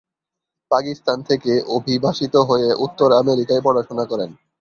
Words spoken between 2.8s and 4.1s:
উত্তর আমেরিকায় পড়াশোনা